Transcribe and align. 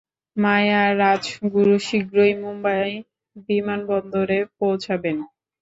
মায়া 0.37 0.81
রাজগুরু 0.99 1.75
শীঘ্রই 1.87 2.33
মুম্বাই 2.43 2.91
বিমানবন্দরে 3.47 4.39
পৌঁছাবেন। 4.59 5.17